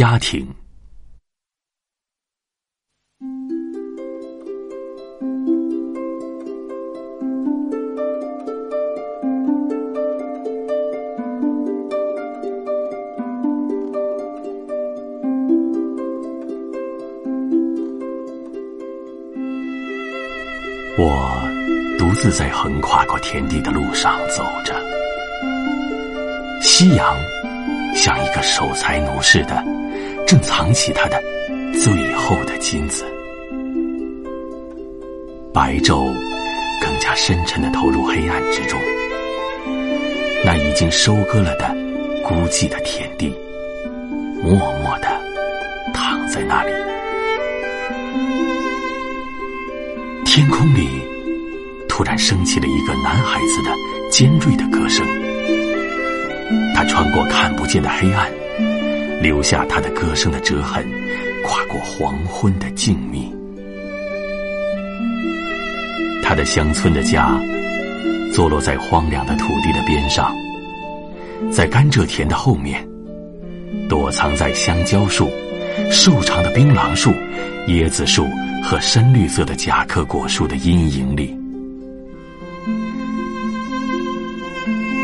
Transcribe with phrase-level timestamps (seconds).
[0.00, 0.48] 家庭。
[20.96, 21.42] 我
[21.98, 24.74] 独自在横跨过天地的路上走着，
[26.62, 27.14] 夕阳
[27.94, 29.62] 像一个守财奴似的，
[30.30, 31.20] 正藏起他的
[31.72, 33.04] 最后的金子。
[35.52, 36.04] 白昼
[36.80, 38.78] 更加深沉的投入黑暗之中，
[40.44, 41.66] 那已经收割了的
[42.24, 43.34] 孤寂的田地，
[44.40, 45.08] 默默的
[45.92, 46.70] 躺在那里。
[50.24, 50.86] 天空里
[51.88, 53.74] 突然升起了一个男孩子的
[54.12, 55.04] 尖锐的歌声，
[56.72, 58.30] 他穿过看不见的黑暗，
[59.20, 60.84] 留下他的歌声的折痕，
[61.44, 63.30] 跨过黄昏的静谧。
[66.22, 67.40] 他的乡村的家
[68.32, 70.34] 坐落在荒凉的土地的边上，
[71.50, 72.86] 在甘蔗田的后面，
[73.88, 75.28] 躲藏在香蕉树、
[75.90, 77.10] 瘦长的槟榔树、
[77.68, 78.26] 椰子树。
[78.62, 81.34] 和深绿色的甲壳果树的阴影里，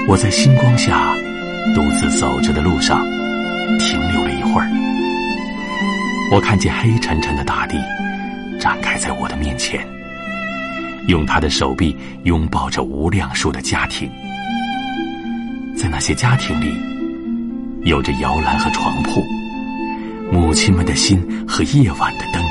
[0.07, 1.17] 我在星光下
[1.75, 3.03] 独自走着的路上
[6.31, 7.77] 我看见黑沉沉的大地
[8.59, 9.87] 展开在我的面前，
[11.07, 14.11] 用他的手臂拥抱着无量数的家庭，
[15.77, 16.75] 在那些家庭里，
[17.89, 19.25] 有着摇篮和床铺，
[20.33, 22.43] 母亲们的心和夜晚的灯。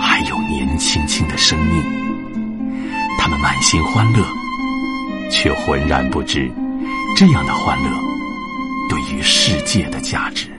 [0.00, 1.82] 还有年轻轻的生命，
[3.18, 4.24] 他们满心欢乐，
[5.30, 6.50] 却浑然不知，
[7.14, 7.90] 这样的欢乐
[8.88, 10.57] 对于世界的价值。